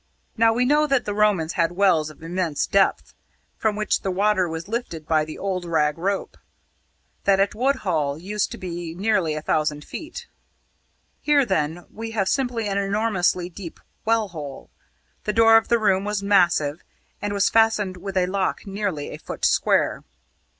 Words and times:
Now, 0.35 0.51
we 0.51 0.65
know 0.65 0.87
that 0.87 1.05
the 1.05 1.13
Romans 1.13 1.53
had 1.53 1.73
wells 1.73 2.09
of 2.09 2.23
immense 2.23 2.65
depth, 2.65 3.13
from 3.55 3.75
which 3.75 4.01
the 4.01 4.09
water 4.09 4.49
was 4.49 4.67
lifted 4.67 5.07
by 5.07 5.23
the 5.23 5.37
'old 5.37 5.63
rag 5.63 5.99
rope'; 5.99 6.39
that 7.25 7.39
at 7.39 7.53
Woodhull 7.53 8.17
used 8.17 8.49
to 8.53 8.57
be 8.57 8.95
nearly 8.95 9.35
a 9.35 9.43
thousand 9.43 9.85
feet. 9.85 10.25
Here, 11.21 11.45
then, 11.45 11.85
we 11.93 12.09
have 12.17 12.27
simply 12.27 12.67
an 12.67 12.79
enormously 12.79 13.47
deep 13.47 13.79
well 14.03 14.29
hole. 14.29 14.71
The 15.25 15.33
door 15.33 15.55
of 15.55 15.67
the 15.67 15.77
room 15.77 16.03
was 16.03 16.23
massive, 16.23 16.83
and 17.21 17.31
was 17.31 17.51
fastened 17.51 17.97
with 17.97 18.17
a 18.17 18.25
lock 18.25 18.65
nearly 18.65 19.11
a 19.11 19.17
foot 19.19 19.45
square. 19.45 20.01